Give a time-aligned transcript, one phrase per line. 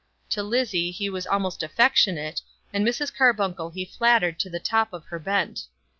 [0.31, 2.41] To Lizzie he was almost affectionate,
[2.73, 3.15] and Mrs.
[3.15, 5.67] Carbuncle he flattered to the top of her bent.